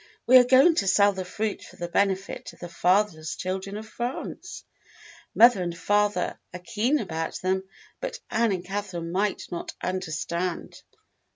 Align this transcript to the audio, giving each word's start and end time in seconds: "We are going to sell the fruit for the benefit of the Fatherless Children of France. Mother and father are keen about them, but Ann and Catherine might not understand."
"We 0.25 0.37
are 0.37 0.43
going 0.43 0.73
to 0.77 0.87
sell 0.87 1.13
the 1.13 1.23
fruit 1.23 1.61
for 1.61 1.75
the 1.75 1.87
benefit 1.87 2.53
of 2.53 2.59
the 2.59 2.69
Fatherless 2.69 3.35
Children 3.35 3.77
of 3.77 3.87
France. 3.87 4.63
Mother 5.35 5.61
and 5.61 5.77
father 5.77 6.39
are 6.51 6.59
keen 6.59 6.97
about 6.97 7.39
them, 7.41 7.61
but 7.99 8.19
Ann 8.31 8.51
and 8.51 8.65
Catherine 8.65 9.11
might 9.11 9.43
not 9.51 9.75
understand." 9.79 10.81